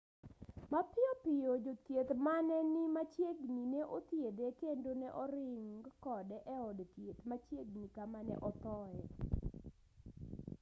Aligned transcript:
mapiyo 0.71 1.11
piyo 1.23 1.51
jothieth 1.65 2.11
mane 2.25 2.57
ni 2.73 2.83
machiegni 2.95 3.63
ne 3.73 3.81
othiedhe 3.95 4.47
kendo 4.59 4.91
ne 5.01 5.09
oring 5.23 5.81
kode 6.03 6.37
e 6.55 6.57
od 6.69 6.79
thieth 6.93 7.19
machiegni 7.29 7.85
kama 7.95 8.19
ne 8.27 8.35
othoe 8.49 8.99